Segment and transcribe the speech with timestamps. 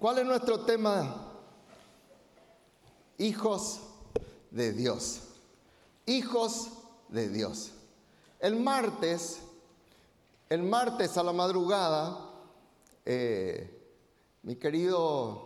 [0.00, 1.26] ¿Cuál es nuestro tema?
[3.18, 3.80] Hijos
[4.52, 5.22] de Dios.
[6.06, 6.68] Hijos
[7.08, 7.72] de Dios.
[8.38, 9.40] El martes,
[10.48, 12.30] el martes a la madrugada,
[13.04, 13.76] eh,
[14.44, 15.42] mi querido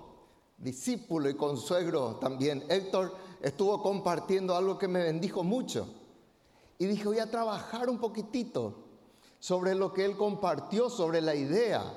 [0.59, 5.89] discípulo y consuegro también, Héctor, estuvo compartiendo algo que me bendijo mucho.
[6.77, 8.75] Y dije, voy a trabajar un poquitito
[9.39, 11.95] sobre lo que él compartió, sobre la idea.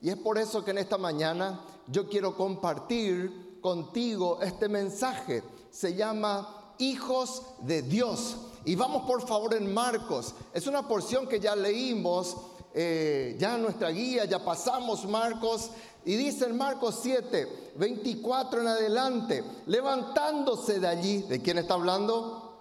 [0.00, 1.60] Y es por eso que en esta mañana
[1.90, 5.42] yo quiero compartir contigo este mensaje.
[5.70, 8.36] Se llama Hijos de Dios.
[8.64, 10.34] Y vamos por favor en Marcos.
[10.52, 12.36] Es una porción que ya leímos,
[12.74, 15.70] eh, ya en nuestra guía, ya pasamos Marcos.
[16.04, 22.56] Y dice en Marcos 7, 24 en adelante, levantándose de allí, ¿de quién está hablando?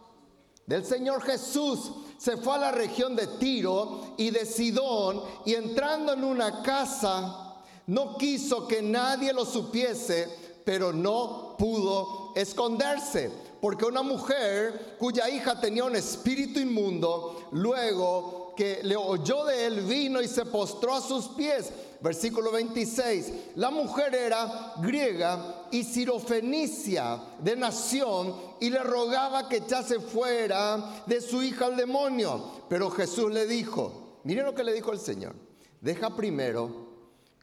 [0.65, 1.91] Del Señor Jesús.
[2.17, 7.48] Se fue a la región de Tiro y de Sidón y entrando en una casa,
[7.89, 10.29] no quiso que nadie lo supiese,
[10.63, 18.81] pero no pudo esconderse porque una mujer cuya hija tenía un espíritu inmundo, luego que
[18.83, 21.71] le oyó de él, vino y se postró a sus pies.
[22.01, 23.31] Versículo 26.
[23.55, 31.19] La mujer era griega y sirofenicia de nación y le rogaba que echase fuera de
[31.19, 32.63] su hija al demonio.
[32.69, 35.35] Pero Jesús le dijo, miren lo que le dijo el Señor,
[35.81, 36.88] deja primero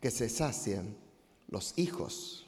[0.00, 0.97] que se sacien
[1.48, 2.47] los hijos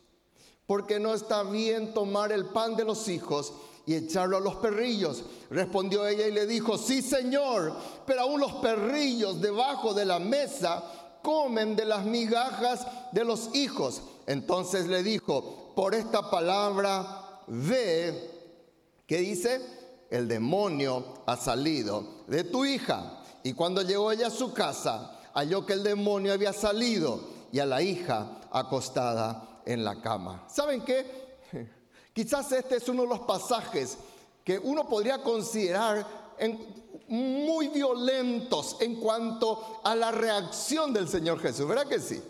[0.68, 3.54] porque no está bien tomar el pan de los hijos
[3.86, 5.24] y echarlo a los perrillos.
[5.48, 7.74] Respondió ella y le dijo, sí señor,
[8.06, 10.84] pero aún los perrillos debajo de la mesa
[11.22, 14.02] comen de las migajas de los hijos.
[14.26, 18.30] Entonces le dijo, por esta palabra ve,
[19.06, 19.62] ¿qué dice?
[20.10, 23.22] El demonio ha salido de tu hija.
[23.42, 27.66] Y cuando llegó ella a su casa, halló que el demonio había salido y a
[27.66, 30.44] la hija acostada en la cama.
[30.48, 31.38] ¿Saben qué?
[32.12, 33.98] Quizás este es uno de los pasajes
[34.44, 36.06] que uno podría considerar
[37.08, 41.66] muy violentos en cuanto a la reacción del Señor Jesús.
[41.66, 42.22] ¿Verdad que sí?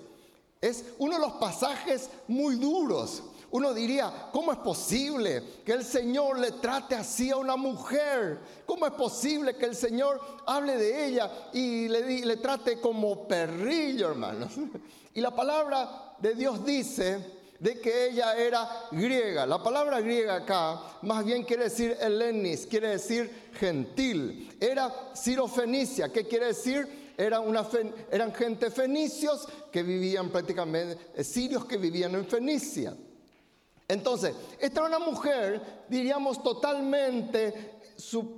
[0.61, 3.23] Es uno de los pasajes muy duros.
[3.51, 8.41] Uno diría, ¿cómo es posible que el Señor le trate así a una mujer?
[8.67, 14.53] ¿Cómo es posible que el Señor hable de ella y le, trate como perrillo, hermanos?
[15.15, 17.19] Y la palabra de Dios dice
[17.59, 19.47] de que ella era griega.
[19.47, 24.57] La palabra griega acá más bien quiere decir helenis, quiere decir gentil.
[24.61, 26.87] Era sirofenicia, ¿qué quiere decir?
[27.17, 32.95] Eran gente fenicios que vivían prácticamente, eh, sirios que vivían en Fenicia.
[33.89, 37.81] Entonces, esta era una mujer, diríamos, totalmente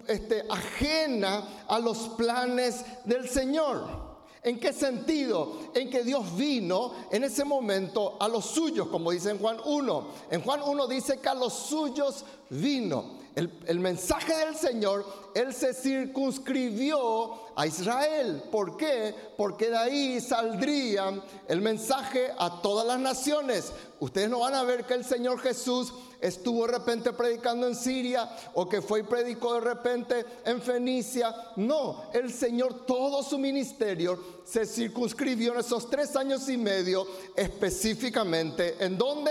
[0.07, 4.11] este, ajena a los planes del Señor.
[4.43, 5.71] ¿En qué sentido?
[5.75, 10.07] En que Dios vino en ese momento a los suyos, como dice en Juan 1.
[10.31, 13.20] En Juan 1 dice que a los suyos vino.
[13.37, 18.43] El, mensaje del Señor, Él se circunscribió a Israel.
[18.51, 19.15] ¿Por qué?
[19.37, 23.73] Porque de ahí saldría el mensaje a todas las naciones.
[24.01, 28.29] Ustedes no van a ver que el Señor Jesús estuvo de repente predicando en Siria
[28.55, 31.33] o que fue y predicó de repente en Fenicia.
[31.57, 38.77] No, el Señor todo su ministerio se circunscribió en esos tres años y medio específicamente.
[38.85, 39.31] ¿En dónde?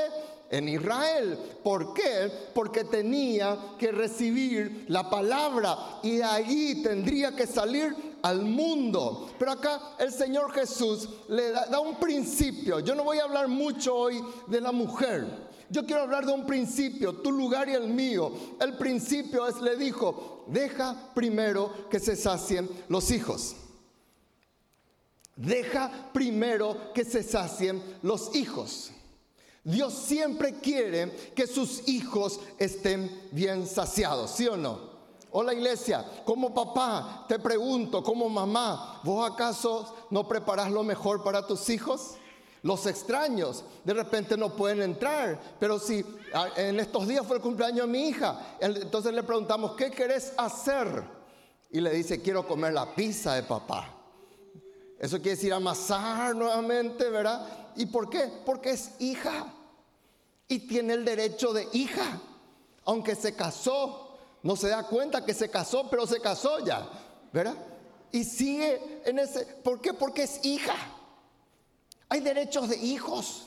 [0.50, 1.38] En Israel.
[1.64, 2.32] ¿Por qué?
[2.54, 9.30] Porque tenía que recibir la palabra y de ahí tendría que salir al mundo.
[9.38, 12.80] Pero acá el Señor Jesús le da, un principio.
[12.80, 15.50] Yo no voy a hablar mucho hoy de la mujer.
[15.70, 18.31] Yo quiero hablar de un principio, tu lugar y el mío.
[18.60, 23.56] El principio es, le dijo, deja primero que se sacien los hijos.
[25.36, 28.92] Deja primero que se sacien los hijos.
[29.64, 34.90] Dios siempre quiere que sus hijos estén bien saciados, ¿sí o no?
[35.31, 41.46] Hola iglesia, como papá te pregunto, como mamá, ¿vos acaso no preparás lo mejor para
[41.46, 42.16] tus hijos?
[42.64, 47.44] Los extraños de repente no pueden entrar, pero si ah, en estos días fue el
[47.44, 51.04] cumpleaños de mi hija, entonces le preguntamos, ¿qué querés hacer?
[51.69, 53.95] Y le dice, quiero comer la pizza de papá.
[54.98, 57.48] Eso quiere decir amasar nuevamente, ¿verdad?
[57.75, 58.30] ¿Y por qué?
[58.45, 59.54] Porque es hija
[60.50, 62.19] y tiene el derecho de hija,
[62.84, 64.18] aunque se casó.
[64.42, 66.90] No se da cuenta que se casó, pero se casó ya,
[67.31, 67.56] ¿verdad?
[68.12, 69.46] Y sigue en ese...
[69.46, 69.94] ¿Por qué?
[69.94, 70.75] Porque es hija.
[72.10, 73.46] Hay derechos de hijos.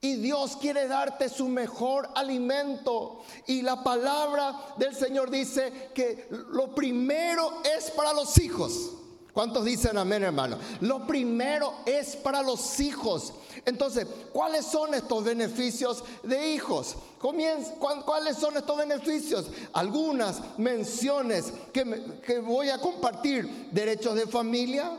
[0.00, 3.22] Y Dios quiere darte su mejor alimento.
[3.46, 8.92] Y la palabra del Señor dice que lo primero es para los hijos.
[9.32, 10.58] ¿Cuántos dicen amén, hermano?
[10.80, 13.32] Lo primero es para los hijos.
[13.64, 16.96] Entonces, ¿cuáles son estos beneficios de hijos?
[17.18, 19.46] ¿Cuáles son estos beneficios?
[19.72, 23.68] Algunas menciones que, que voy a compartir.
[23.70, 24.90] Derechos de familia.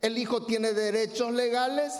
[0.00, 1.92] El hijo tiene derechos legales.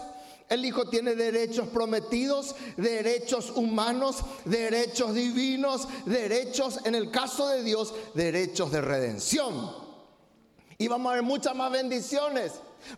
[0.49, 4.17] El Hijo tiene derechos prometidos, derechos humanos,
[4.47, 9.88] derechos divinos, derechos, en el caso de Dios, derechos de redención.
[10.79, 12.53] Y vamos a ver muchas más bendiciones.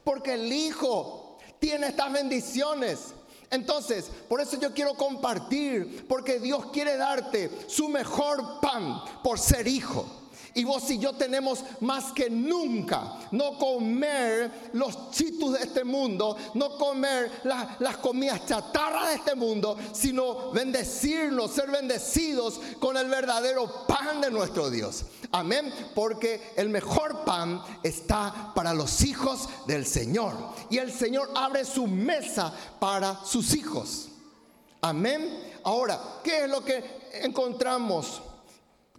[0.05, 3.15] Porque el Hijo tiene estas bendiciones.
[3.51, 9.67] Entonces, por eso yo quiero compartir, porque Dios quiere darte su mejor pan por ser
[9.67, 10.20] hijo.
[10.55, 16.37] Y vos y yo tenemos más que nunca no comer los chitos de este mundo,
[16.55, 23.87] no comer las comidas chatarras de este mundo, sino bendecirnos, ser bendecidos con el verdadero
[23.87, 25.05] pan de nuestro Dios.
[25.33, 30.35] Amén, porque el mejor pan está para los hijos del Señor.
[30.69, 34.09] Y el Señor abre su mesa para sus hijos.
[34.81, 35.51] Amén.
[35.63, 36.83] Ahora, ¿qué es lo que
[37.23, 38.23] encontramos?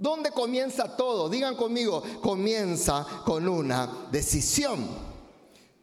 [0.01, 1.29] ¿Dónde comienza todo?
[1.29, 4.89] Digan conmigo, comienza con una decisión.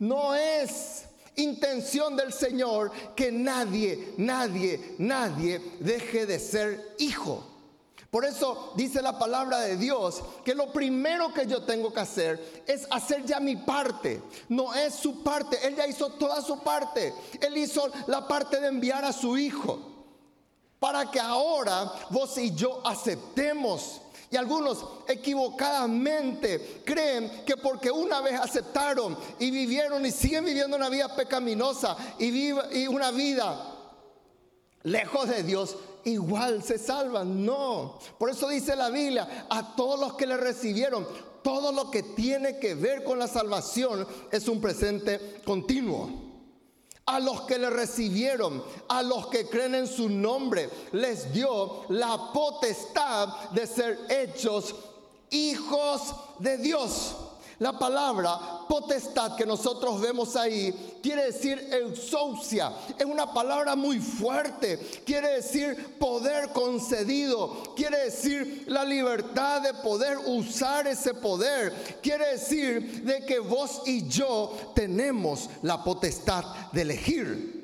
[0.01, 1.05] No es
[1.37, 7.45] intención del Señor que nadie, nadie, nadie deje de ser hijo.
[8.11, 12.65] Por eso dice la palabra de Dios que lo primero que yo tengo que hacer
[12.67, 14.21] es hacer ya mi parte.
[14.49, 17.15] No es su parte, Él ya hizo toda su parte.
[17.41, 19.79] Él hizo la parte de enviar a su hijo.
[20.81, 24.01] Para que ahora vos y yo aceptemos
[24.31, 30.89] y algunos equivocadamente creen que porque una vez aceptaron y vivieron y siguen viviendo una
[30.89, 32.49] vida pecaminosa y,
[32.79, 33.75] y una vida
[34.83, 37.45] lejos de Dios, igual se salvan.
[37.45, 37.99] No.
[38.19, 41.07] Por eso dice la Biblia, a todos los que le recibieron,
[41.43, 46.28] todo lo que tiene que ver con la salvación es un presente continuo
[47.09, 52.33] a los que le recibieron, a los que creen en su nombre, les dio la
[52.35, 54.75] potestad de ser hechos
[55.31, 57.17] hijos de Dios.
[57.61, 58.39] La palabra
[58.69, 62.73] potestad que nosotros vemos ahí quiere decir exousia.
[62.99, 64.79] Es una palabra muy fuerte.
[65.05, 67.75] Quiere decir poder concedido.
[67.75, 71.73] Quiere decir la libertad de poder usar ese poder.
[72.03, 77.58] Quiere decir de que vos y yo tenemos la potestad de elegir.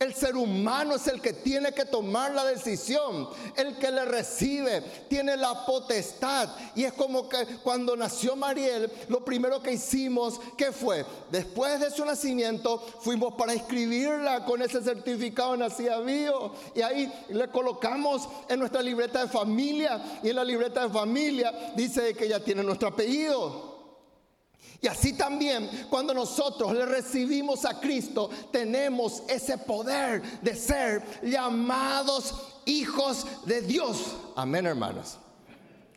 [0.00, 3.28] El ser humano es el que tiene que tomar la decisión.
[3.54, 4.80] El que le recibe
[5.10, 6.48] tiene la potestad.
[6.74, 11.04] Y es como que cuando nació Mariel, lo primero que hicimos, ¿qué fue?
[11.30, 16.54] Después de su nacimiento, fuimos para inscribirla con ese certificado de nacida vivo.
[16.74, 20.20] Y ahí le colocamos en nuestra libreta de familia.
[20.22, 23.69] Y en la libreta de familia dice que ella tiene nuestro apellido.
[24.82, 32.34] Y así también cuando nosotros le recibimos a Cristo, tenemos ese poder de ser llamados
[32.64, 34.16] hijos de Dios.
[34.36, 35.18] Amén, hermanos.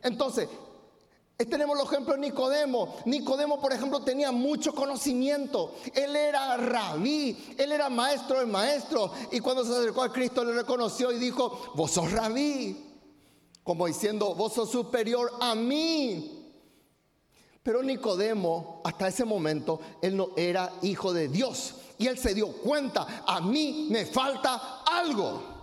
[0.01, 0.49] Entonces,
[1.37, 2.95] tenemos el ejemplo de Nicodemo.
[3.05, 5.75] Nicodemo, por ejemplo, tenía mucho conocimiento.
[5.93, 9.11] Él era rabí, él era maestro de maestros.
[9.31, 12.91] Y cuando se acercó a Cristo, le reconoció y dijo, vos sos rabí.
[13.63, 16.42] Como diciendo, vos sos superior a mí.
[17.63, 21.75] Pero Nicodemo, hasta ese momento, él no era hijo de Dios.
[21.97, 25.53] Y él se dio cuenta, a mí me falta algo.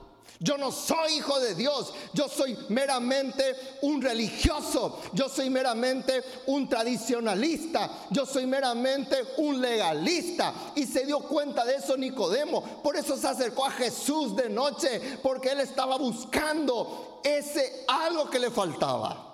[0.42, 6.66] Yo no soy hijo de Dios, yo soy meramente un religioso, yo soy meramente un
[6.66, 10.54] tradicionalista, yo soy meramente un legalista.
[10.76, 12.62] Y se dio cuenta de eso Nicodemo.
[12.82, 18.38] Por eso se acercó a Jesús de noche, porque él estaba buscando ese algo que
[18.38, 19.29] le faltaba.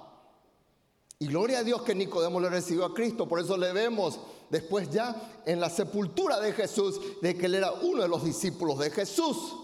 [1.18, 4.20] Y gloria a Dios que Nicodemo le recibió a Cristo, por eso le vemos
[4.50, 5.14] después ya
[5.46, 9.54] en la sepultura de Jesús de que él era uno de los discípulos de Jesús.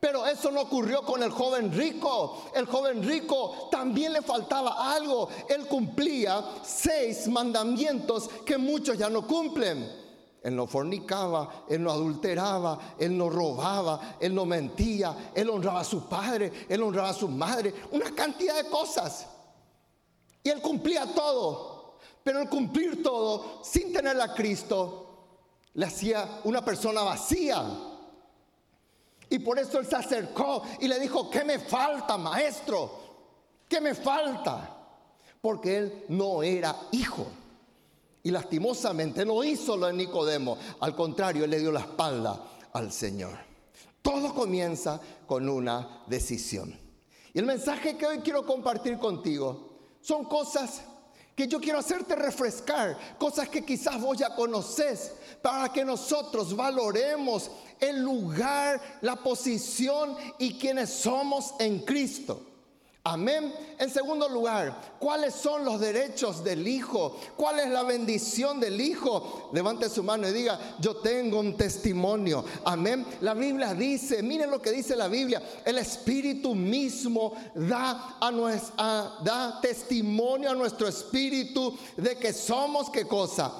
[0.00, 2.44] Pero eso no ocurrió con el joven rico.
[2.54, 5.28] El joven rico también le faltaba algo.
[5.48, 10.04] Él cumplía seis mandamientos que muchos ya no cumplen.
[10.42, 15.84] Él no fornicaba, él no adulteraba, él no robaba, él no mentía, él honraba a
[15.84, 19.26] su padre, él honraba a su madre, una cantidad de cosas.
[20.44, 21.96] Y él cumplía todo.
[22.22, 25.00] Pero el cumplir todo sin tener a Cristo
[25.74, 27.62] le hacía una persona vacía.
[29.28, 32.98] Y por eso él se acercó y le dijo, ¿qué me falta, maestro?
[33.68, 34.70] ¿Qué me falta?
[35.40, 37.26] Porque él no era hijo.
[38.22, 40.56] Y lastimosamente no hizo lo de Nicodemo.
[40.80, 43.36] Al contrario, él le dio la espalda al Señor.
[44.00, 46.78] Todo comienza con una decisión.
[47.34, 49.73] Y el mensaje que hoy quiero compartir contigo
[50.04, 50.82] son cosas
[51.34, 57.50] que yo quiero hacerte refrescar, cosas que quizás vos ya conoces, para que nosotros valoremos
[57.80, 62.40] el lugar, la posición y quienes somos en Cristo.
[63.06, 63.52] Amén.
[63.78, 67.14] En segundo lugar, ¿cuáles son los derechos del Hijo?
[67.36, 69.50] ¿Cuál es la bendición del Hijo?
[69.52, 72.42] Levante su mano y diga, yo tengo un testimonio.
[72.64, 73.04] Amén.
[73.20, 78.18] La Biblia dice, miren lo que dice la Biblia, el Espíritu mismo da,
[79.60, 83.52] testimonio a nuestro espíritu de que somos qué cosa?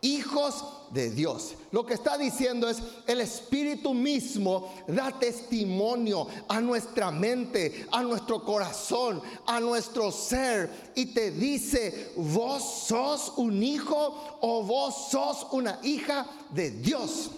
[0.00, 1.54] Hijos de Dios.
[1.70, 8.44] Lo que está diciendo es, el Espíritu mismo da testimonio a nuestra mente, a nuestro
[8.44, 15.78] corazón, a nuestro ser y te dice, vos sos un hijo o vos sos una
[15.82, 17.30] hija de Dios.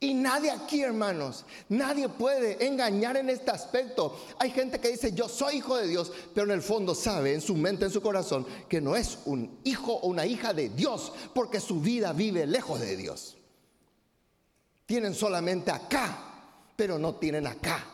[0.00, 4.16] Y nadie aquí, hermanos, nadie puede engañar en este aspecto.
[4.38, 7.40] Hay gente que dice, yo soy hijo de Dios, pero en el fondo sabe, en
[7.40, 11.12] su mente, en su corazón, que no es un hijo o una hija de Dios,
[11.34, 13.36] porque su vida vive lejos de Dios.
[14.86, 16.16] Tienen solamente acá,
[16.76, 17.84] pero no tienen acá.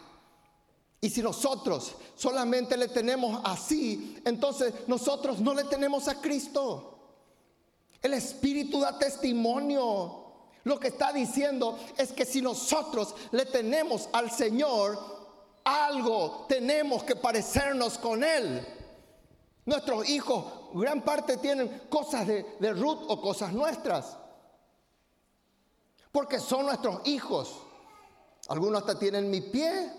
[1.00, 6.98] Y si nosotros solamente le tenemos así, entonces nosotros no le tenemos a Cristo.
[8.02, 10.23] El Espíritu da testimonio
[10.64, 14.98] lo que está diciendo es que si nosotros le tenemos al Señor,
[15.62, 18.66] algo tenemos que parecernos con Él.
[19.66, 20.44] Nuestros hijos,
[20.74, 24.16] gran parte tienen cosas de, Ruth o cosas nuestras.
[26.10, 27.60] Porque son nuestros hijos.
[28.48, 29.90] Algunos hasta tienen mi pie.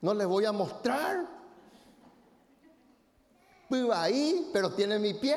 [0.00, 1.26] No les voy a mostrar.
[3.70, 5.36] Vivo ahí, pero tienen mi pie.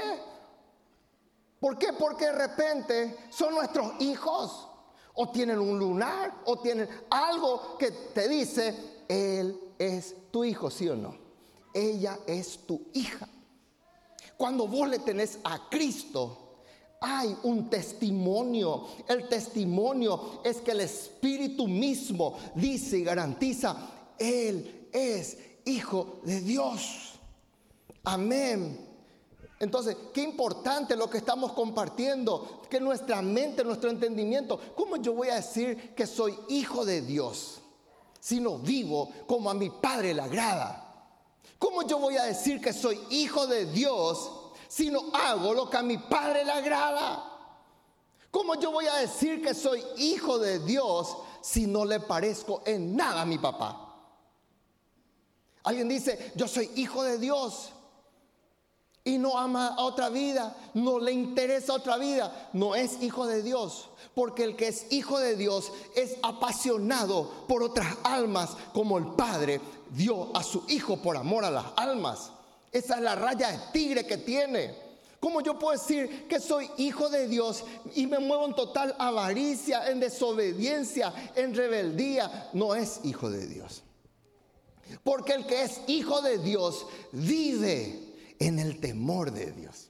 [1.59, 1.93] ¿Por qué?
[1.93, 4.67] Porque de repente son nuestros hijos.
[5.19, 10.87] O tienen un lunar, o tienen algo que te dice, Él es tu hijo, ¿sí
[10.87, 11.17] o no?
[11.73, 13.27] Ella es tu hija.
[14.37, 16.59] Cuando vos le tenés a Cristo,
[17.01, 18.85] hay un testimonio.
[19.07, 23.75] El testimonio es que el Espíritu mismo dice y garantiza,
[24.19, 27.19] Él es hijo de Dios.
[28.03, 28.86] Amén.
[29.59, 35.29] Entonces, qué importante lo que estamos compartiendo, que nuestra mente, nuestro entendimiento, ¿cómo yo voy
[35.29, 37.59] a decir que soy hijo de Dios
[38.19, 40.83] si no vivo como a mi Padre le agrada?
[41.57, 44.29] ¿Cómo yo voy a decir que soy hijo de Dios
[44.67, 47.23] si no hago lo que a mi Padre le agrada?
[48.29, 52.95] ¿Cómo yo voy a decir que soy hijo de Dios si no le parezco en
[52.95, 53.95] nada a mi papá?
[55.63, 57.71] Alguien dice, yo soy hijo de Dios
[59.07, 63.41] y no ama a otra vida, no le interesa otra vida, no es hijo de
[63.41, 63.89] Dios.
[64.13, 69.61] Porque el que es hijo de Dios es apasionado por otras almas, como el Padre
[69.91, 72.31] dio a su Hijo por amor a las almas.
[72.71, 74.75] Esa es la raya de tigre que tiene.
[75.21, 77.63] ¿Cómo yo puedo decir que soy hijo de Dios
[77.95, 82.49] y me muevo en total avaricia, en desobediencia, en rebeldía?
[82.51, 83.83] No es hijo de Dios.
[85.03, 88.06] Porque el que es hijo de Dios vive
[88.39, 89.89] en el temor de Dios.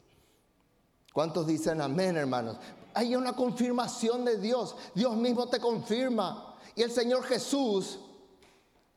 [1.14, 2.58] ¿Cuántos dicen amén, hermanos?
[2.94, 4.76] Hay una confirmación de Dios.
[4.94, 6.56] Dios mismo te confirma.
[6.76, 8.00] Y el Señor Jesús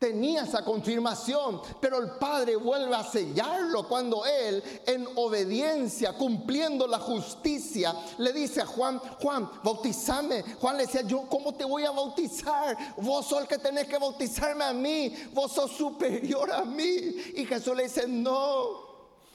[0.01, 6.99] tenía esa confirmación, pero el Padre vuelve a sellarlo cuando Él, en obediencia, cumpliendo la
[6.99, 10.43] justicia, le dice a Juan, Juan, bautizame.
[10.59, 12.77] Juan le decía, yo, ¿cómo te voy a bautizar?
[12.97, 17.15] Vos sos el que tenés que bautizarme a mí, vos sos superior a mí.
[17.35, 18.90] Y Jesús le dice, no,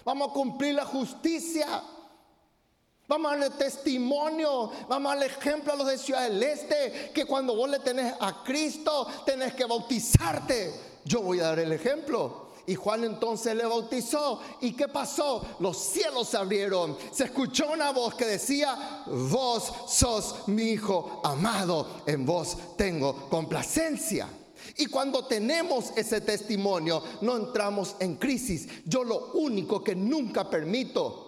[0.05, 1.81] Vamos a cumplir la justicia.
[3.07, 7.25] Vamos a darle testimonio, vamos a darle ejemplo a los de Ciudad del Este, que
[7.25, 10.74] cuando vos le tenés a Cristo, tenés que bautizarte.
[11.03, 12.45] Yo voy a dar el ejemplo.
[12.67, 14.41] Y Juan entonces le bautizó.
[14.62, 15.45] ¿Y qué pasó?
[15.59, 16.97] Los cielos se abrieron.
[17.12, 24.27] Se escuchó una voz que decía, vos sos mi hijo amado, en vos tengo complacencia.
[24.77, 28.67] Y cuando tenemos ese testimonio, no entramos en crisis.
[28.86, 31.25] Yo lo único que nunca permito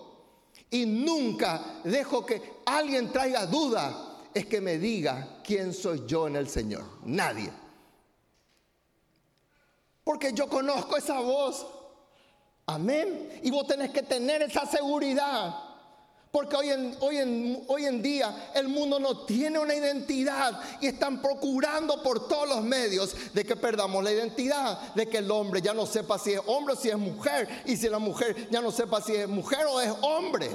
[0.70, 6.36] y nunca dejo que alguien traiga duda es que me diga quién soy yo en
[6.36, 6.84] el Señor.
[7.06, 7.50] Nadie.
[10.04, 11.66] Porque yo conozco esa voz.
[12.66, 13.40] Amén.
[13.44, 15.67] Y vos tenés que tener esa seguridad.
[16.38, 20.86] Porque hoy en, hoy, en, hoy en día el mundo no tiene una identidad y
[20.86, 25.64] están procurando por todos los medios de que perdamos la identidad, de que el hombre
[25.64, 28.62] ya no sepa si es hombre o si es mujer y si la mujer ya
[28.62, 30.48] no sepa si es mujer o es hombre.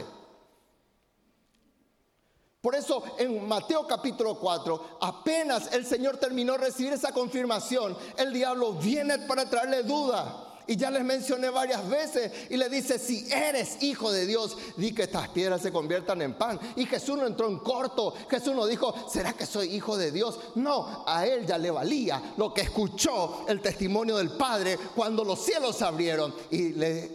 [2.60, 8.32] Por eso en Mateo capítulo 4, apenas el Señor terminó de recibir esa confirmación, el
[8.32, 13.30] diablo viene para traerle duda Y ya les mencioné varias veces y le dice, si
[13.30, 16.58] eres hijo de Dios, di que estas piedras se conviertan en pan.
[16.76, 20.40] Y Jesús no entró en corto, Jesús no dijo, ¿será que soy hijo de Dios?
[20.54, 25.44] No, a él ya le valía lo que escuchó el testimonio del Padre cuando los
[25.44, 26.68] cielos se abrieron y,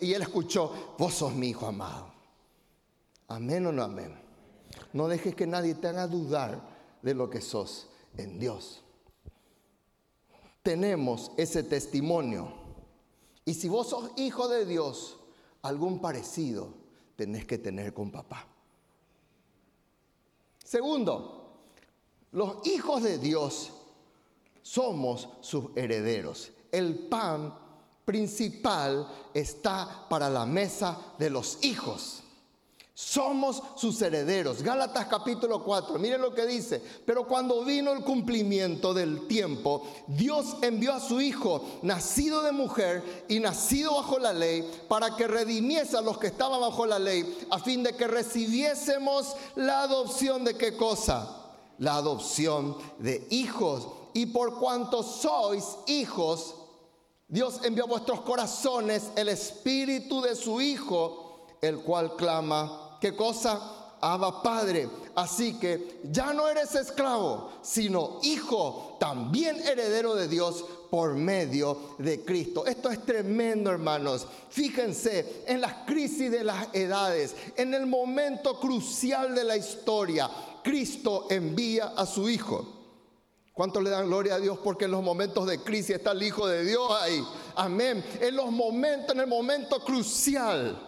[0.05, 2.13] y él escuchó, vos sos mi hijo amado.
[3.27, 4.15] Amén o no amén.
[4.93, 6.61] No dejes que nadie te haga dudar
[7.01, 7.87] de lo que sos
[8.17, 8.83] en Dios.
[10.61, 12.56] Tenemos ese testimonio.
[13.47, 15.15] Y si vos sos hijo de Dios,
[15.61, 16.67] algún parecido
[17.15, 18.45] tenés que tener con papá.
[20.61, 21.53] Segundo,
[22.33, 23.71] los hijos de Dios
[24.61, 26.51] somos sus herederos.
[26.69, 27.57] El pan
[28.03, 32.23] principal está para la mesa de los hijos.
[32.99, 34.63] Somos sus herederos.
[34.63, 36.81] Gálatas capítulo 4, miren lo que dice.
[37.05, 43.25] Pero cuando vino el cumplimiento del tiempo, Dios envió a su Hijo, nacido de mujer
[43.27, 47.37] y nacido bajo la ley, para que redimiese a los que estaban bajo la ley,
[47.51, 51.51] a fin de que recibiésemos la adopción de qué cosa?
[51.77, 53.89] La adopción de hijos.
[54.15, 56.55] Y por cuanto sois hijos,
[57.27, 63.59] Dios envió a vuestros corazones el espíritu de su Hijo, el cual clama ¿qué cosa?
[64.01, 64.89] Abba Padre.
[65.15, 72.23] Así que ya no eres esclavo, sino hijo, también heredero de Dios por medio de
[72.23, 72.65] Cristo.
[72.65, 74.27] Esto es tremendo, hermanos.
[74.49, 80.29] Fíjense en las crisis de las edades, en el momento crucial de la historia,
[80.63, 82.73] Cristo envía a su hijo.
[83.53, 84.59] ¿Cuántos le dan gloria a Dios?
[84.63, 87.23] Porque en los momentos de crisis está el Hijo de Dios ahí.
[87.55, 88.05] Amén.
[88.21, 90.86] En los momentos, en el momento crucial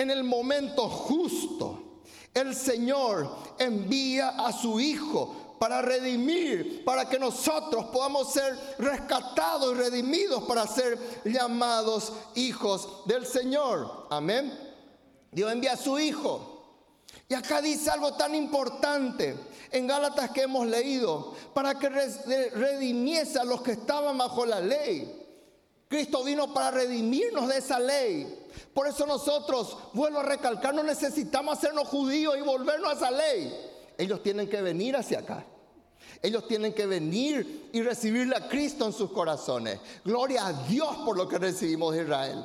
[0.00, 2.02] en el momento justo,
[2.32, 3.28] el Señor
[3.58, 10.66] envía a su Hijo para redimir, para que nosotros podamos ser rescatados y redimidos para
[10.66, 14.06] ser llamados hijos del Señor.
[14.08, 14.58] Amén.
[15.30, 16.56] Dios envía a su Hijo.
[17.28, 19.36] Y acá dice algo tan importante
[19.70, 25.26] en Gálatas que hemos leído, para que redimiese a los que estaban bajo la ley.
[25.88, 28.39] Cristo vino para redimirnos de esa ley.
[28.74, 33.54] Por eso nosotros, vuelvo a recalcar, no necesitamos hacernos judíos y volvernos a esa ley.
[33.98, 35.44] Ellos tienen que venir hacia acá.
[36.22, 39.80] Ellos tienen que venir y recibirle a Cristo en sus corazones.
[40.04, 42.44] Gloria a Dios por lo que recibimos de Israel.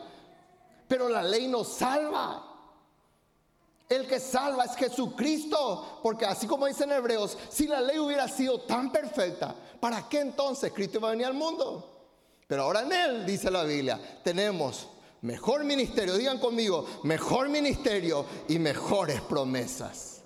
[0.88, 2.52] Pero la ley nos salva.
[3.88, 8.62] El que salva es Jesucristo, porque así como dicen Hebreos, si la ley hubiera sido
[8.62, 11.92] tan perfecta, ¿para qué entonces Cristo iba a venir al mundo?
[12.48, 14.88] Pero ahora en Él, dice la Biblia, tenemos
[15.26, 20.22] Mejor ministerio, digan conmigo, mejor ministerio y mejores promesas.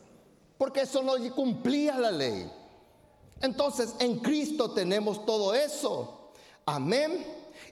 [0.58, 2.52] Porque eso no cumplía la ley.
[3.40, 6.34] Entonces en Cristo tenemos todo eso.
[6.66, 7.26] Amén.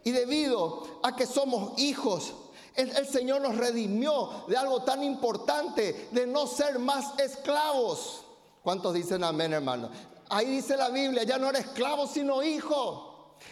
[0.05, 2.33] Y debido a que somos hijos,
[2.75, 8.23] el, Señor nos redimió de algo tan importante, de no ser más esclavos.
[8.63, 9.89] ¿Cuántos dicen amén, hermano?
[10.29, 13.06] Ahí dice la Biblia, ya no eres esclavo, sino hijo.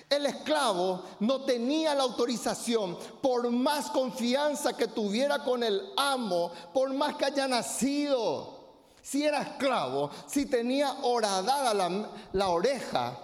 [0.09, 6.93] El esclavo no tenía la autorización, por más confianza que tuviera con el amo, por
[6.93, 8.53] más que haya nacido.
[9.01, 13.19] Si era esclavo, si tenía horadada la, la oreja,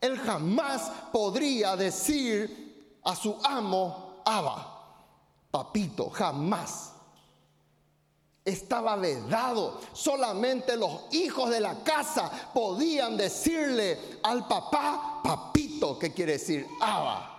[0.00, 4.84] él jamás podría decir a su amo, Abba,
[5.50, 6.92] papito, jamás
[8.48, 9.80] estaba vedado.
[9.92, 17.34] Solamente los hijos de la casa podían decirle al papá, papito, que quiere decir aba.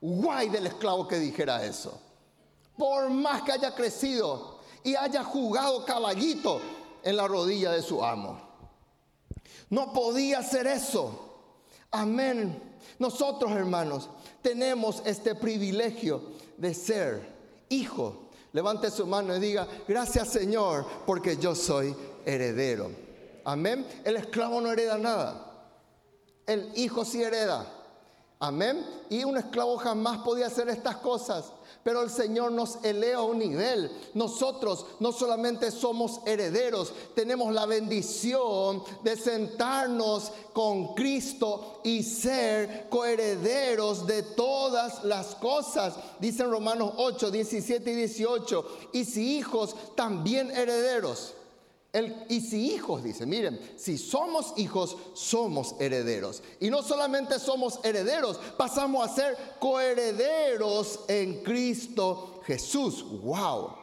[0.00, 2.00] Guay del esclavo que dijera eso.
[2.76, 6.60] Por más que haya crecido y haya jugado caballito
[7.02, 8.40] en la rodilla de su amo.
[9.70, 11.26] No podía hacer eso.
[11.90, 12.62] Amén.
[12.98, 14.08] Nosotros, hermanos,
[14.42, 16.22] tenemos este privilegio
[16.56, 17.36] de ser
[17.68, 18.14] hijos
[18.58, 21.94] Levante su mano y diga, gracias Señor, porque yo soy
[22.26, 22.90] heredero.
[23.44, 23.86] Amén.
[24.02, 25.70] El esclavo no hereda nada.
[26.44, 27.64] El hijo sí hereda.
[28.40, 28.86] Amén.
[29.10, 31.52] Y un esclavo jamás podía hacer estas cosas.
[31.82, 33.90] Pero el Señor nos eleva a un nivel.
[34.14, 44.06] Nosotros no solamente somos herederos, tenemos la bendición de sentarnos con Cristo y ser coherederos
[44.06, 45.94] de todas las cosas.
[46.20, 48.66] Dicen Romanos 8, 17 y 18.
[48.92, 51.34] Y si hijos, también herederos
[52.28, 56.42] y si hijos, dice, miren, si somos hijos, somos herederos.
[56.60, 63.04] Y no solamente somos herederos, pasamos a ser coherederos en Cristo Jesús.
[63.22, 63.74] ¡Wow!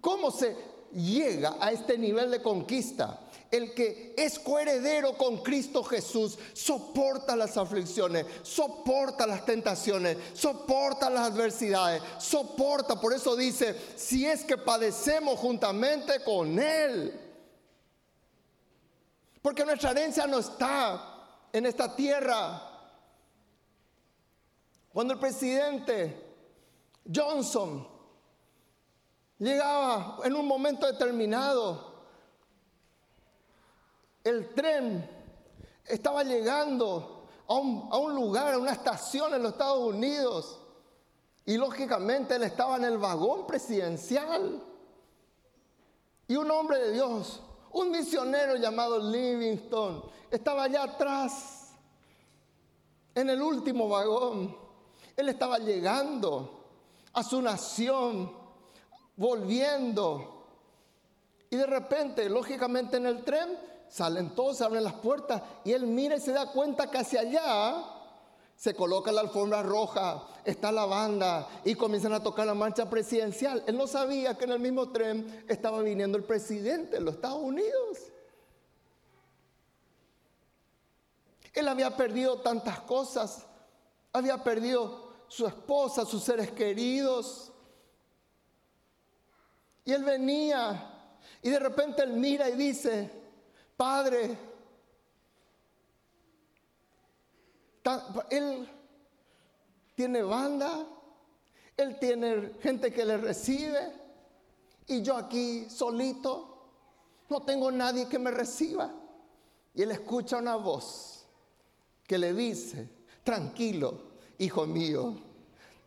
[0.00, 0.56] ¿Cómo se
[0.92, 3.20] llega a este nivel de conquista?
[3.50, 11.30] El que es coheredero con Cristo Jesús, soporta las aflicciones, soporta las tentaciones, soporta las
[11.30, 13.00] adversidades, soporta.
[13.00, 17.20] Por eso dice, si es que padecemos juntamente con Él.
[19.42, 21.16] Porque nuestra herencia no está
[21.52, 22.62] en esta tierra.
[24.92, 26.24] Cuando el presidente
[27.14, 27.86] Johnson
[29.38, 31.95] llegaba en un momento determinado,
[34.28, 35.08] el tren
[35.84, 40.60] estaba llegando a un, lugar, a una estación en los Estados Unidos.
[41.44, 44.62] Y lógicamente él estaba en el vagón presidencial.
[46.26, 51.68] Y un hombre de Dios, un misionero llamado Livingston, estaba allá atrás,
[53.14, 54.56] en el último vagón.
[55.16, 56.64] Él estaba llegando
[57.12, 58.32] a su nación,
[59.14, 60.48] volviendo.
[61.48, 66.16] Y de repente, lógicamente en el tren, Salen todos, abren las puertas y él mira
[66.16, 67.84] y se da cuenta que hacia allá
[68.56, 73.62] se coloca la alfombra roja, está la banda y comienzan a tocar la marcha presidencial.
[73.66, 77.42] Él no sabía que en el mismo tren estaba viniendo el presidente de los Estados
[77.42, 77.98] Unidos.
[81.52, 83.46] Él había perdido tantas cosas,
[84.12, 87.52] había perdido su esposa, sus seres queridos.
[89.84, 90.92] Y él venía
[91.42, 93.10] y de repente él mira y dice,
[93.76, 94.38] Padre,
[98.30, 98.68] él
[99.94, 100.86] tiene banda,
[101.76, 103.92] él tiene gente que le recibe
[104.86, 106.68] y yo aquí solito,
[107.28, 108.92] no tengo nadie que me reciba.
[109.74, 111.26] Y él escucha una voz
[112.06, 112.88] que le dice,
[113.22, 114.00] tranquilo,
[114.38, 115.16] hijo mío,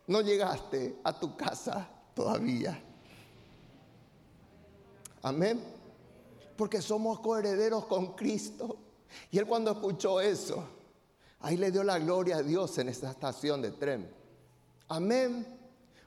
[0.07, 2.79] no llegaste a tu casa todavía.
[5.23, 5.78] Amén
[6.59, 8.75] porque somos coherederos con Cristo.
[9.31, 10.61] Y él cuando escuchó eso,
[11.39, 14.13] ahí le dio la gloria a Dios en esta estación de tren.
[14.89, 15.57] Amén.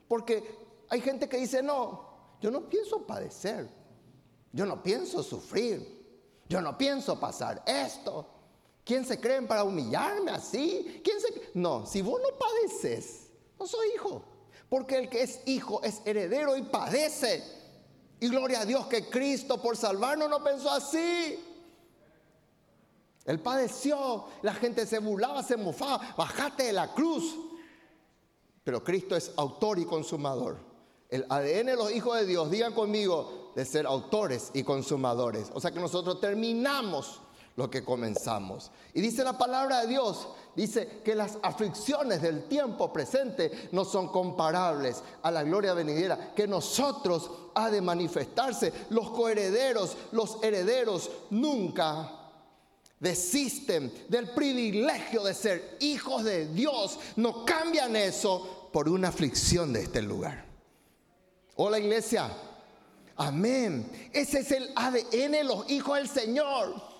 [0.07, 0.43] Porque
[0.89, 3.67] hay gente que dice, no, yo no pienso padecer,
[4.51, 6.05] yo no pienso sufrir,
[6.47, 8.27] yo no pienso pasar esto.
[8.85, 11.01] ¿Quién se creen para humillarme así?
[11.03, 11.49] ¿Quién se...
[11.55, 14.23] No, si vos no padeces, no soy hijo.
[14.69, 17.62] Porque el que es hijo es heredero y padece.
[18.23, 21.37] Y gloria a Dios que Cristo por salvarnos no pensó así.
[23.25, 27.35] Él padeció, la gente se burlaba, se mofaba, bajate de la cruz.
[28.63, 30.57] Pero Cristo es autor y consumador.
[31.09, 35.51] El ADN de los hijos de Dios, digan conmigo, de ser autores y consumadores.
[35.53, 37.19] O sea que nosotros terminamos
[37.57, 38.71] lo que comenzamos.
[38.93, 44.07] Y dice la palabra de Dios, dice que las aflicciones del tiempo presente no son
[44.09, 48.71] comparables a la gloria venidera, que nosotros ha de manifestarse.
[48.89, 52.19] Los coherederos, los herederos nunca
[52.99, 59.83] desisten del privilegio de ser hijos de Dios, no cambian eso por una aflicción de
[59.83, 60.45] este lugar.
[61.55, 62.31] Hola iglesia,
[63.17, 64.09] amén.
[64.13, 66.92] Ese es el ADN, los hijos del Señor.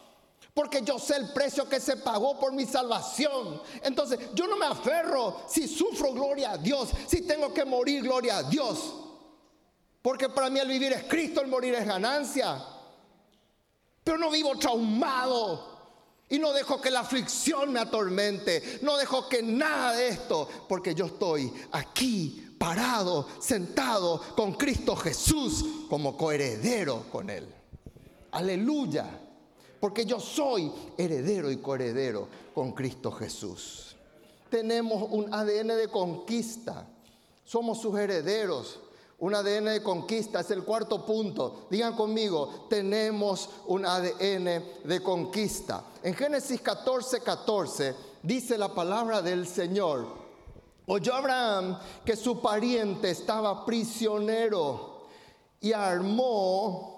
[0.53, 3.61] Porque yo sé el precio que se pagó por mi salvación.
[3.81, 6.89] Entonces yo no me aferro si sufro, gloria a Dios.
[7.07, 8.93] Si tengo que morir, gloria a Dios.
[10.01, 12.63] Porque para mí el vivir es Cristo, el morir es ganancia.
[14.03, 15.73] Pero no vivo traumado.
[16.29, 18.79] Y no dejo que la aflicción me atormente.
[18.83, 20.47] No dejo que nada de esto.
[20.69, 27.51] Porque yo estoy aquí parado, sentado con Cristo Jesús como coheredero con Él.
[28.31, 29.22] Aleluya
[29.83, 33.97] porque yo soy heredero y coheredero con Cristo Jesús.
[34.49, 36.87] Tenemos un ADN de conquista,
[37.43, 38.79] somos sus herederos.
[39.19, 41.67] Un ADN de conquista es el cuarto punto.
[41.69, 45.83] Digan conmigo, tenemos un ADN de conquista.
[46.01, 50.07] En Génesis 14, 14 dice la palabra del Señor.
[50.87, 55.07] Oyó Abraham que su pariente estaba prisionero
[55.59, 56.92] y armó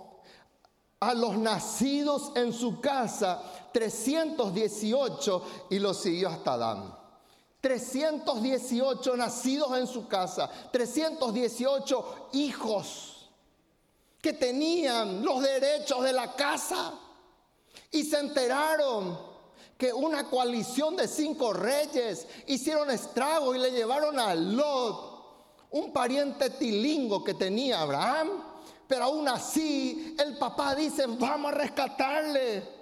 [1.10, 3.42] a los nacidos en su casa
[3.72, 6.98] 318 y los siguió hasta Adán.
[7.62, 13.30] 318 nacidos en su casa, 318 hijos
[14.22, 16.94] que tenían los derechos de la casa
[17.92, 19.18] y se enteraron
[19.78, 26.52] que una coalición de cinco reyes hicieron estrago y le llevaron a Lot, un pariente
[26.52, 28.30] tilingo que tenía Abraham,
[28.88, 32.76] pero aún así, el papá dice, vamos a rescatarle.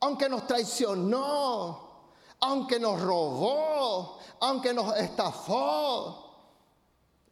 [0.00, 1.84] Aunque nos traicionó,
[2.40, 6.24] aunque nos robó, aunque nos estafó.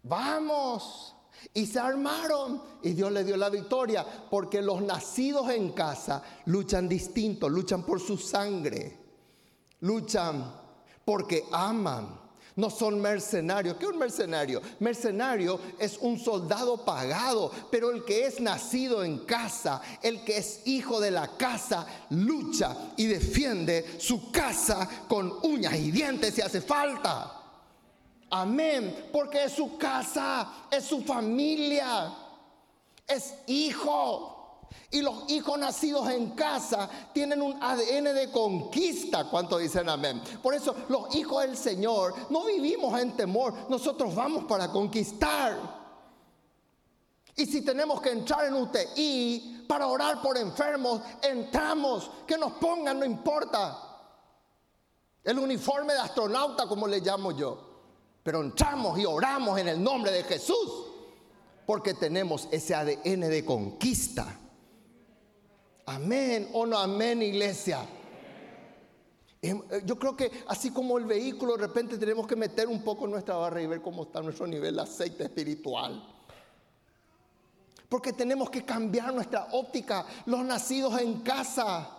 [0.03, 1.15] Vamos.
[1.55, 6.89] Y se armaron y Dios le dio la victoria porque los nacidos en casa luchan
[6.89, 8.99] distinto, luchan por su sangre,
[9.81, 10.61] luchan
[11.05, 12.22] porque aman.
[12.57, 13.77] No son mercenarios.
[13.77, 14.61] ¿Qué es un mercenario?
[14.81, 20.67] Mercenario es un soldado pagado, pero el que es nacido en casa, el que es
[20.67, 26.61] hijo de la casa, lucha y defiende su casa con uñas y dientes si hace
[26.61, 27.39] falta.
[28.31, 32.13] Amén, porque es su casa, es su familia,
[33.07, 34.32] es hijo.
[34.91, 39.25] Y los hijos nacidos en casa tienen un ADN de conquista.
[39.25, 40.23] ¿Cuánto dicen amén?
[40.43, 43.71] Por eso los hijos del Señor no vivimos en temor.
[43.71, 45.83] Nosotros vamos para conquistar.
[47.35, 52.11] Y si tenemos que entrar en UTI para orar por enfermos, entramos.
[52.27, 53.79] Que nos pongan, no importa.
[55.25, 57.71] El uniforme de astronauta, como le llamo yo.
[58.23, 60.89] Pero entramos y oramos en el nombre de Jesús.
[61.65, 64.39] Porque tenemos ese ADN de conquista.
[65.87, 67.87] Amén o no amén, iglesia.
[69.41, 72.85] Em, eh, yo creo que así como el vehículo, de repente tenemos que meter un
[72.85, 76.09] poco nuestra barra y ver cómo está nuestro nivel de aceite espiritual.
[77.89, 80.07] Porque tenemos que cambiar nuestra óptica.
[80.27, 81.91] Los nacidos en casa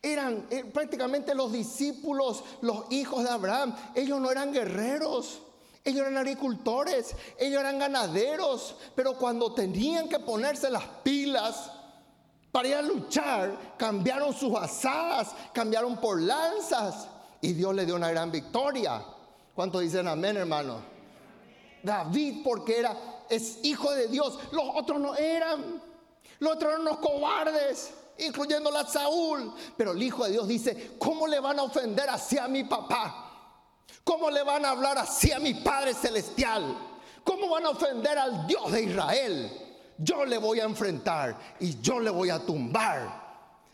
[0.00, 3.76] eran eh, prácticamente los discípulos, los hijos de Abraham.
[3.94, 5.42] Ellos no eran guerreros.
[5.84, 11.70] Ellos eran agricultores, ellos eran ganaderos, pero cuando tenían que ponerse las pilas,
[12.56, 17.06] para ir a luchar, cambiaron sus asadas, cambiaron por lanzas
[17.42, 19.04] y Dios le dio una gran victoria.
[19.54, 20.80] ¿Cuántos dicen amén, hermano?
[21.82, 22.96] David, porque era,
[23.28, 25.82] es hijo de Dios, los otros no eran,
[26.38, 29.52] los otros eran los cobardes, incluyendo a Saúl.
[29.76, 33.82] Pero el hijo de Dios dice: ¿Cómo le van a ofender así a mi papá?
[34.02, 36.74] ¿Cómo le van a hablar así a mi Padre Celestial?
[37.22, 39.65] ¿Cómo van a ofender al Dios de Israel?
[39.98, 43.26] Yo le voy a enfrentar y yo le voy a tumbar.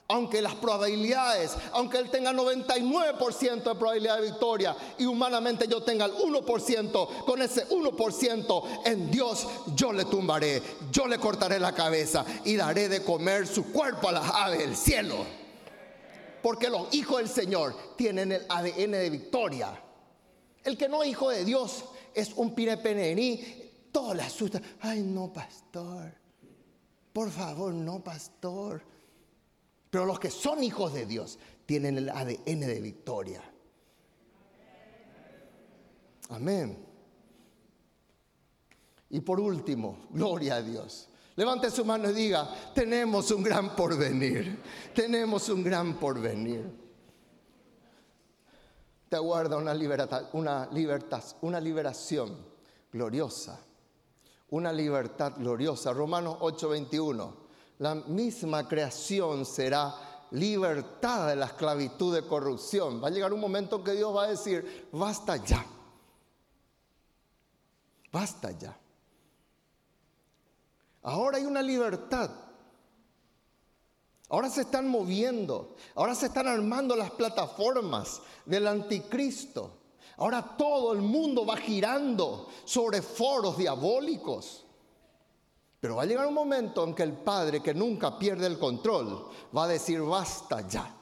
[0.09, 6.05] Aunque las probabilidades, aunque él tenga 99% de probabilidad de victoria y humanamente yo tenga
[6.05, 12.27] el 1%, con ese 1% en Dios yo le tumbaré, yo le cortaré la cabeza
[12.45, 15.25] y daré de comer su cuerpo a las aves del cielo.
[16.43, 19.81] Porque los hijos del Señor tienen el ADN de victoria.
[20.63, 23.62] El que no es hijo de Dios es un pirepenerí
[23.93, 24.61] todo le asusta.
[24.81, 26.13] Ay, no, pastor.
[27.13, 28.83] Por favor, no, pastor.
[29.91, 33.43] Pero los que son hijos de Dios tienen el ADN de victoria.
[36.31, 36.87] Amén.
[39.11, 41.11] Y por último, gloria a Dios.
[41.37, 44.59] Levante su mano y diga, tenemos un gran porvenir.
[44.95, 46.65] Tenemos un gran porvenir.
[49.11, 52.35] Te aguarda una, libertad, una, libertad, una liberación
[52.91, 53.61] gloriosa
[54.53, 55.93] una libertad gloriosa.
[55.93, 57.35] Romanos 8:21.
[57.79, 59.95] La misma creación será
[60.31, 63.03] libertada de la esclavitud de corrupción.
[63.03, 65.65] Va a llegar un momento en que Dios va a decir, basta ya.
[68.13, 68.79] Basta ya.
[71.03, 72.31] Ahora hay una libertad.
[74.29, 75.77] Ahora se están moviendo.
[75.95, 79.82] Ahora se están armando las plataformas del anticristo.
[80.19, 84.65] Ahora todo el mundo va girando sobre foros diabólicos.
[85.81, 89.29] Pero va a llegar un momento en que el Padre, que nunca pierde el control,
[89.57, 90.95] va a decir, basta ya.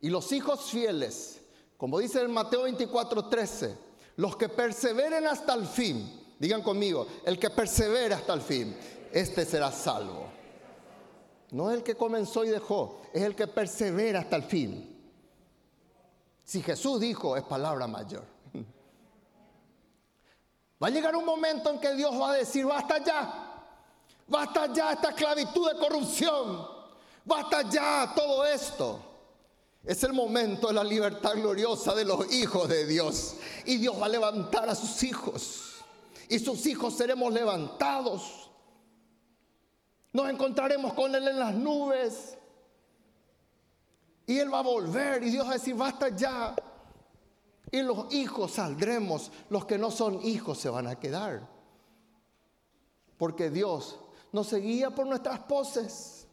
[0.00, 1.40] Y los hijos fieles,
[1.76, 3.78] como dice en Mateo 24, 13,
[4.16, 8.76] los que perseveren hasta el fin, digan conmigo, el que persevera hasta el fin,
[9.12, 10.26] este será salvo.
[11.52, 14.91] No es el que comenzó y dejó, es el que persevera hasta el fin.
[16.52, 18.26] Si Jesús dijo, es palabra mayor.
[20.82, 23.64] Va a llegar un momento en que Dios va a decir, basta ya,
[24.28, 26.68] basta ya esta esclavitud de corrupción,
[27.24, 29.00] basta ya todo esto.
[29.82, 33.36] Es el momento de la libertad gloriosa de los hijos de Dios.
[33.64, 35.76] Y Dios va a levantar a sus hijos.
[36.28, 38.50] Y sus hijos seremos levantados.
[40.12, 42.36] Nos encontraremos con Él en las nubes.
[44.26, 46.54] Y Él va a volver y Dios va a decir, basta ya.
[47.70, 51.48] Y los hijos saldremos, los que no son hijos se van a quedar.
[53.16, 53.98] Porque Dios
[54.32, 56.26] no se guía por nuestras poses.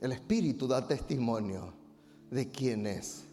[0.00, 1.72] El Espíritu da testimonio
[2.30, 3.24] de quién es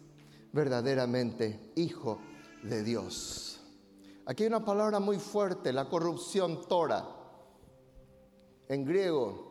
[0.52, 2.18] verdaderamente hijo
[2.62, 3.60] de Dios.
[4.26, 7.04] Aquí hay una palabra muy fuerte, la corrupción tora.
[8.68, 9.49] En griego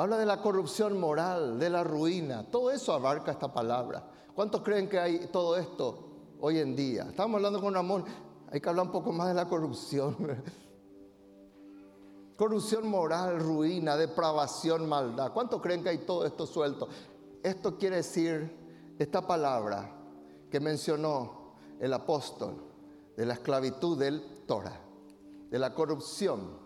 [0.00, 2.50] Habla de la corrupción moral, de la ruina.
[2.50, 4.02] Todo eso abarca esta palabra.
[4.34, 6.10] ¿Cuántos creen que hay todo esto
[6.40, 7.02] hoy en día.
[7.10, 8.06] Estamos hablando con Ramón,
[8.50, 10.16] hay que hablar un poco más de la corrupción.
[12.38, 15.34] Corrupción moral, ruina, depravación, maldad.
[15.34, 16.88] ¿Cuánto creen que hay todo esto suelto?
[17.42, 19.94] Esto quiere decir, esta palabra
[20.50, 22.54] que mencionó el apóstol,
[23.18, 24.80] de la esclavitud del Torah,
[25.50, 26.56] de la corrupción,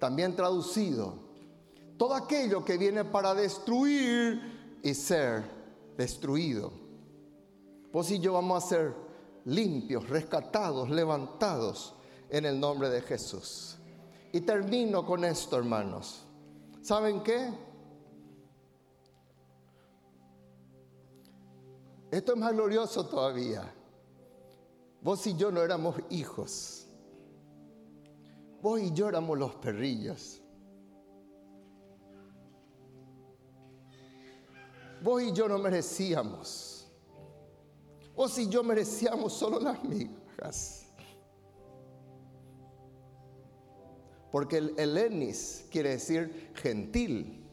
[0.00, 1.14] también traducido,
[1.96, 5.44] todo aquello que viene para destruir y ser
[5.96, 6.72] destruido.
[7.92, 8.94] Vos y yo vamos a ser
[9.44, 11.94] limpios, rescatados, levantados
[12.28, 13.76] en el nombre de Jesús.
[14.32, 16.24] Y termino con esto, hermanos.
[16.82, 17.52] ¿Saben qué?
[22.10, 23.72] Esto es más glorioso todavía.
[25.00, 26.86] Vos y yo no éramos hijos.
[28.60, 30.40] Vos y yo éramos los perrillos.
[35.04, 36.88] Vos y yo no merecíamos.
[38.16, 40.84] Vos y yo merecíamos solo las migas.
[44.34, 47.46] porque el helenis quiere decir gentil.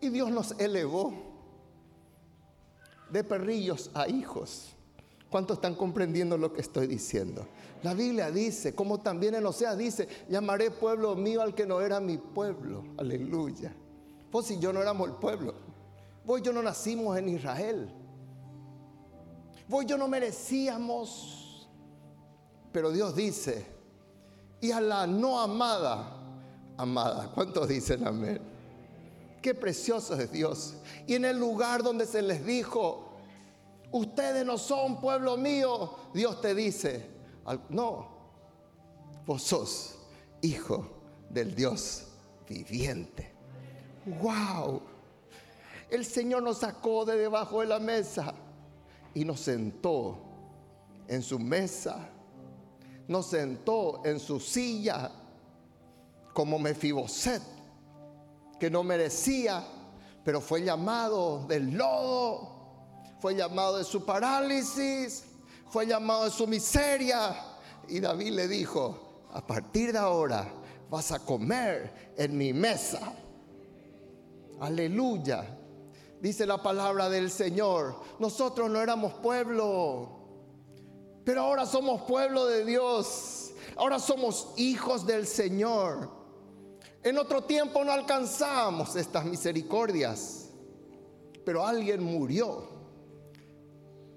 [0.00, 1.14] Y Dios nos elevó
[3.08, 4.74] de perrillos a hijos.
[5.32, 7.44] ¿Cuántos están comprendiendo lo que estoy diciendo?
[7.82, 11.98] La Biblia dice, como también en Osea dice, llamaré pueblo mío al que no era
[11.98, 12.84] mi pueblo.
[12.98, 13.74] Aleluya.
[14.30, 15.54] Pues si yo no éramos el pueblo,
[16.24, 17.90] vos y yo no nacimos en Israel.
[19.66, 21.42] Vos y yo no merecíamos
[22.72, 23.66] pero Dios dice,
[24.60, 26.16] y a la no amada,
[26.78, 27.30] amada.
[27.34, 28.40] ¿Cuántos dicen amén?
[29.42, 30.74] Qué precioso es Dios.
[31.06, 33.11] Y en el lugar donde se les dijo,
[33.92, 37.10] ustedes no son pueblo mío, Dios te dice,
[37.68, 38.08] no,
[39.24, 39.98] vos sos
[40.40, 40.88] hijo
[41.30, 42.08] del Dios
[42.48, 43.32] viviente.
[44.20, 44.82] ¡Wow!
[45.88, 48.34] El Señor nos sacó de debajo de la mesa
[49.14, 50.18] y nos sentó
[51.06, 52.08] en su mesa
[53.08, 55.10] nos sentó en su silla
[56.32, 57.42] como Mefiboset,
[58.58, 59.64] que no merecía,
[60.24, 62.51] pero fue llamado del lodo,
[63.22, 65.22] fue llamado de su parálisis,
[65.70, 67.36] fue llamado de su miseria.
[67.86, 70.52] Y David le dijo, a partir de ahora
[70.90, 73.12] vas a comer en mi mesa.
[74.58, 75.56] Aleluya.
[76.20, 80.18] Dice la palabra del Señor, nosotros no éramos pueblo
[81.24, 83.52] pero ahora somos pueblo de Dios.
[83.76, 86.10] Ahora somos hijos del Señor.
[87.04, 90.48] En otro tiempo no alcanzamos estas misericordias.
[91.44, 92.71] Pero alguien murió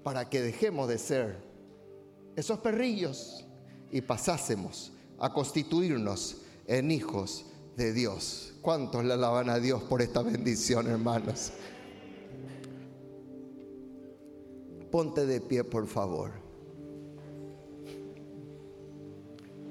[0.06, 1.36] para que dejemos de ser
[2.36, 3.44] esos perrillos
[3.90, 8.54] y pasásemos a constituirnos en hijos de Dios.
[8.62, 11.50] ¿Cuántos le alaban a Dios por esta bendición, hermanos?
[14.92, 16.30] Ponte de pie, por favor.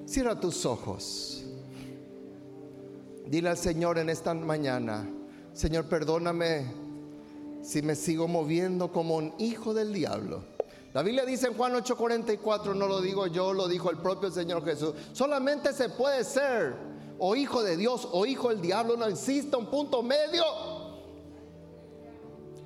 [0.05, 1.45] Cierra tus ojos.
[3.25, 5.09] Dile al Señor en esta mañana,
[5.53, 6.84] Señor, perdóname
[7.65, 10.43] si me sigo moviendo como un hijo del diablo.
[10.93, 14.63] La Biblia dice en Juan 8:44, no lo digo yo, lo dijo el propio Señor
[14.63, 14.93] Jesús.
[15.13, 16.75] Solamente se puede ser
[17.17, 20.43] o hijo de Dios o hijo del diablo, no existe un punto medio.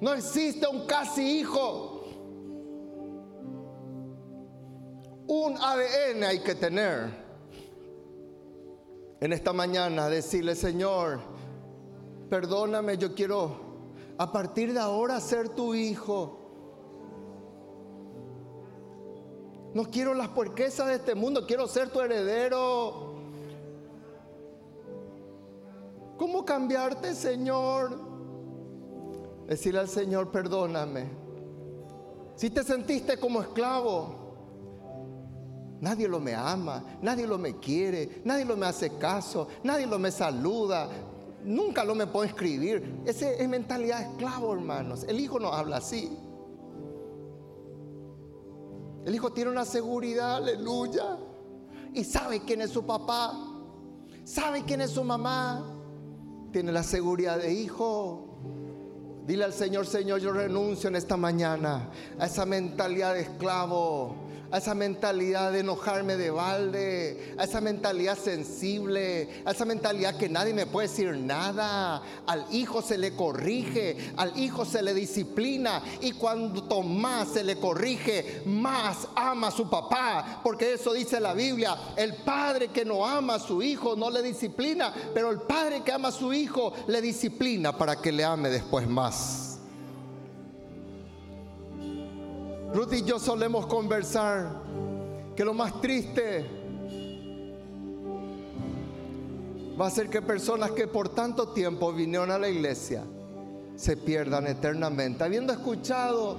[0.02, 2.04] No existe un casi hijo.
[5.28, 7.10] Un ADN hay que tener
[9.22, 11.20] en esta mañana decirle, Señor,
[12.30, 13.69] perdóname, yo quiero
[14.20, 16.36] a partir de ahora ser tu hijo.
[19.74, 23.16] No quiero las puerquesas de este mundo, quiero ser tu heredero.
[26.18, 27.98] ¿Cómo cambiarte, Señor?
[29.48, 31.10] Decirle al Señor, perdóname.
[32.36, 34.20] Si te sentiste como esclavo,
[35.82, 39.98] Nadie lo me ama, nadie lo me quiere, nadie lo me hace caso, nadie lo
[39.98, 40.90] me saluda,
[41.43, 43.02] nunca lo me puedo escribir.
[43.06, 45.04] Esa es mentalidad esclavo, hermanos.
[45.08, 46.10] El hijo no habla así.
[49.06, 51.17] El hijo tiene una seguridad, aleluya.
[51.93, 53.34] Y sabe quién es su papá,
[54.23, 55.75] sabe quién es su mamá.
[56.52, 58.25] Tiene la seguridad de hijo.
[59.25, 64.58] Dile al Señor, Señor, yo renuncio en esta mañana a esa mentalidad de esclavo a
[64.58, 70.54] esa mentalidad de enojarme de balde, a esa mentalidad sensible, a esa mentalidad que nadie
[70.54, 72.02] me puede decir nada.
[72.25, 77.58] Al hijo se le corrige, al hijo se le disciplina y cuanto más se le
[77.60, 81.75] corrige, más ama a su papá, porque eso dice la Biblia.
[81.95, 85.91] El padre que no ama a su hijo no le disciplina, pero el padre que
[85.91, 89.59] ama a su hijo le disciplina para que le ame después más.
[92.80, 94.62] Ruth y yo solemos conversar
[95.36, 96.50] que lo más triste
[99.77, 103.04] va a ser que personas que por tanto tiempo vinieron a la iglesia
[103.75, 105.25] se pierdan eternamente.
[105.25, 106.38] Habiendo escuchado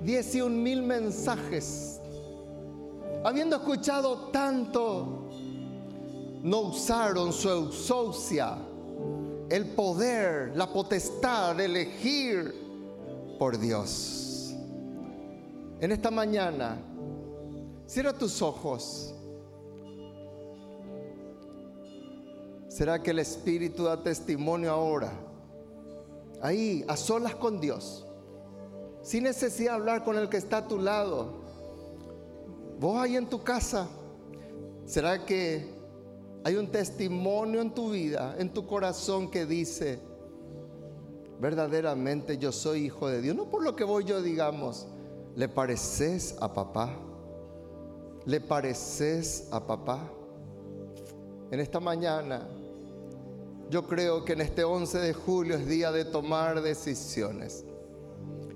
[0.00, 2.00] 11 mil mensajes,
[3.22, 5.28] habiendo escuchado tanto,
[6.44, 8.56] no usaron su eusocia,
[9.50, 12.54] el poder, la potestad de elegir
[13.38, 14.27] por Dios.
[15.80, 16.76] En esta mañana,
[17.86, 19.14] cierra tus ojos.
[22.66, 25.12] ¿Será que el Espíritu da testimonio ahora?
[26.42, 28.04] Ahí, a solas con Dios,
[29.02, 31.42] sin necesidad de hablar con el que está a tu lado.
[32.80, 33.86] Vos ahí en tu casa,
[34.84, 35.64] ¿será que
[36.42, 40.00] hay un testimonio en tu vida, en tu corazón que dice,
[41.40, 43.36] verdaderamente yo soy hijo de Dios?
[43.36, 44.88] No por lo que voy yo digamos,
[45.38, 46.90] ¿le pareces a papá?
[48.24, 50.00] ¿Le pareces a papá?
[51.52, 52.44] En esta mañana
[53.70, 57.64] yo creo que en este 11 de julio es día de tomar decisiones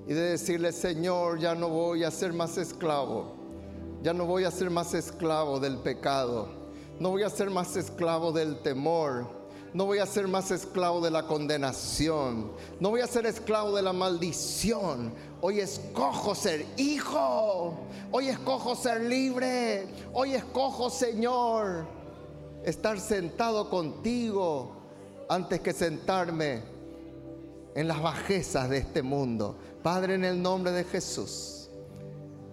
[0.09, 3.37] y de decirle, Señor, ya no voy a ser más esclavo,
[4.03, 6.49] ya no voy a ser más esclavo del pecado,
[6.99, 9.29] no voy a ser más esclavo del temor,
[9.75, 13.83] no voy a ser más esclavo de la condenación, no voy a ser esclavo de
[13.83, 15.13] la maldición.
[15.41, 17.75] Hoy escojo ser hijo,
[18.11, 21.85] hoy escojo ser libre, hoy escojo, Señor,
[22.65, 24.77] estar sentado contigo
[25.29, 26.63] antes que sentarme
[27.75, 29.57] en las bajezas de este mundo.
[29.83, 31.71] Padre, en el nombre de Jesús,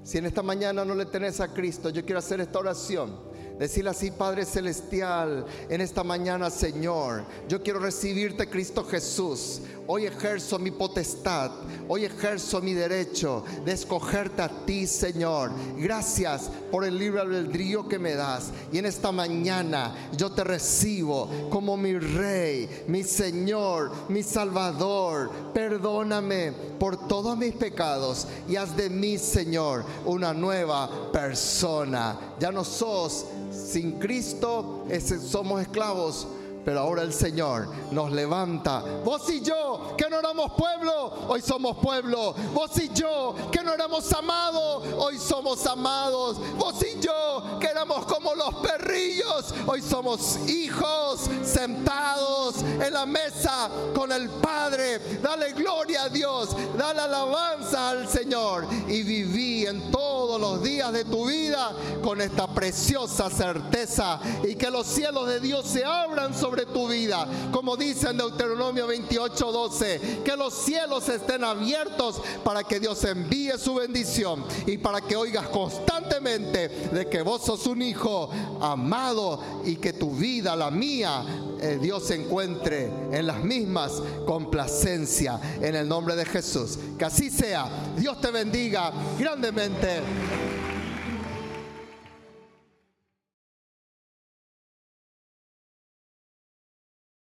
[0.04, 3.29] si en esta mañana no le tenés a Cristo, yo quiero hacer esta oración
[3.60, 9.60] Decirle así, Padre Celestial, en esta mañana, Señor, yo quiero recibirte, Cristo Jesús.
[9.92, 11.50] Hoy ejerzo mi potestad,
[11.88, 15.50] hoy ejerzo mi derecho de escogerte a ti, Señor.
[15.78, 18.52] Gracias por el libre albedrío que me das.
[18.72, 25.32] Y en esta mañana yo te recibo como mi Rey, mi Señor, mi Salvador.
[25.56, 32.36] Perdóname por todos mis pecados y haz de mí, Señor, una nueva persona.
[32.40, 34.86] Ya no sos sin Cristo
[35.32, 36.28] somos esclavos
[36.64, 38.84] pero ahora el Señor nos levanta.
[39.04, 42.34] Vos y yo, que no éramos pueblo, hoy somos pueblo.
[42.54, 46.38] Vos y yo, que no éramos amados, hoy somos amados.
[46.58, 53.70] Vos y yo, que éramos como los perrillos, hoy somos hijos sentados en la mesa
[53.96, 55.00] con el Padre.
[55.22, 61.06] Dale gloria a Dios, dale alabanza al Señor y viví en todos los días de
[61.06, 61.72] tu vida
[62.04, 67.28] con esta preciosa certeza y que los cielos de Dios se abran sobre tu vida.
[67.52, 73.52] Como dice en Deuteronomio 28, 12, que los cielos estén abiertos para que Dios envíe
[73.60, 79.76] su bendición y para que oigas constantemente de que vos sos un hijo amado y
[79.76, 81.24] que tu vida, la mía,
[81.62, 86.80] eh, Dios se encuentre en las mismas complacencia en el nombre de Jesús.
[86.98, 87.70] Que así sea.
[87.96, 90.02] Dios te bendiga grandemente.